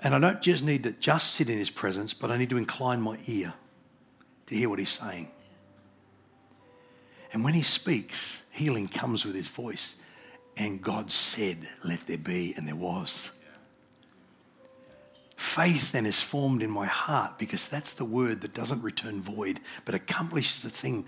[0.00, 2.56] And I don't just need to just sit in His presence, but I need to
[2.56, 3.54] incline my ear
[4.46, 5.30] to hear what He's saying.
[7.32, 9.96] And when He speaks, healing comes with His voice.
[10.56, 13.32] And God said, Let there be, and there was.
[15.36, 19.58] Faith then is formed in my heart because that's the word that doesn't return void,
[19.84, 21.06] but accomplishes the thing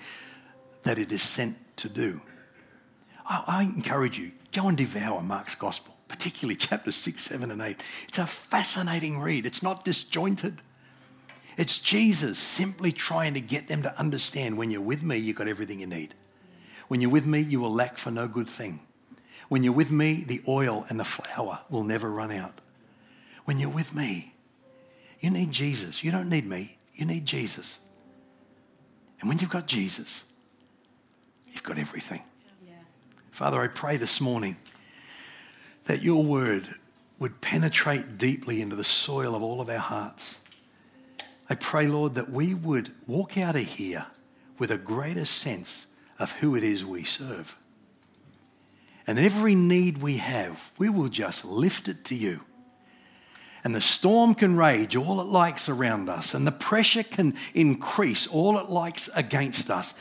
[0.82, 2.20] that it is sent to do.
[3.28, 7.76] I, I encourage you, go and devour Mark's gospel, particularly chapters 6, 7, and 8.
[8.08, 10.62] It's a fascinating read, it's not disjointed.
[11.56, 15.48] It's Jesus simply trying to get them to understand when you're with me, you've got
[15.48, 16.14] everything you need.
[16.88, 18.80] When you're with me, you will lack for no good thing.
[19.48, 22.60] When you're with me, the oil and the flour will never run out.
[23.44, 24.34] When you're with me,
[25.20, 26.04] you need Jesus.
[26.04, 27.78] You don't need me, you need Jesus.
[29.20, 30.24] And when you've got Jesus,
[31.50, 32.22] you've got everything.
[33.36, 34.56] Father, I pray this morning
[35.84, 36.66] that your word
[37.18, 40.36] would penetrate deeply into the soil of all of our hearts.
[41.50, 44.06] I pray, Lord, that we would walk out of here
[44.58, 45.84] with a greater sense
[46.18, 47.58] of who it is we serve.
[49.06, 52.40] And every need we have, we will just lift it to you.
[53.62, 58.26] And the storm can rage all it likes around us, and the pressure can increase
[58.26, 59.92] all it likes against us.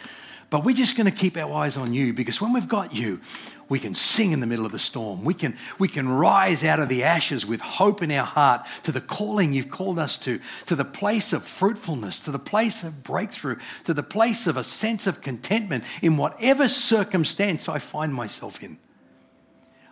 [0.50, 3.20] But we're just going to keep our eyes on you because when we've got you,
[3.68, 5.24] we can sing in the middle of the storm.
[5.24, 8.92] We can, we can rise out of the ashes with hope in our heart to
[8.92, 13.04] the calling you've called us to, to the place of fruitfulness, to the place of
[13.04, 18.62] breakthrough, to the place of a sense of contentment in whatever circumstance I find myself
[18.64, 18.78] in.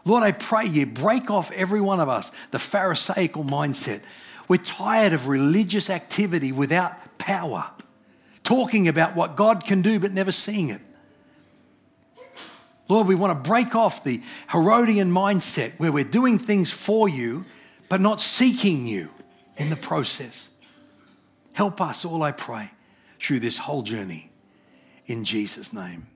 [0.06, 4.04] Lord, I pray you break off every one of us the Pharisaical mindset.
[4.48, 7.72] We're tired of religious activity without power,
[8.44, 10.82] talking about what God can do but never seeing it.
[12.90, 14.22] Lord, we want to break off the
[14.52, 17.46] Herodian mindset where we're doing things for you
[17.90, 19.10] but not seeking you
[19.58, 20.50] in the process.
[21.54, 22.72] Help us, all I pray,
[23.20, 24.32] through this whole journey.
[25.06, 26.08] In Jesus' name.